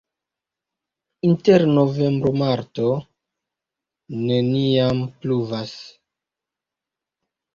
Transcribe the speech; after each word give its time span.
Inter 1.27 1.63
novembro-marto 1.73 2.87
neniam 4.29 5.03
pluvas. 5.19 5.71